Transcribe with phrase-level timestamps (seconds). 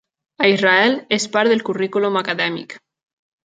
[0.45, 2.79] A Israel, és part del currículum acadèmic.